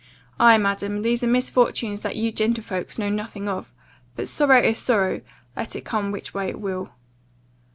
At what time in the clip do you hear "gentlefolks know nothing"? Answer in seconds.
2.31-3.47